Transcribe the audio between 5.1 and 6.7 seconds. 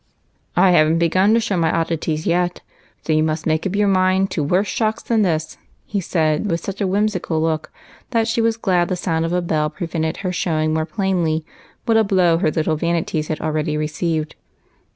this," he said, with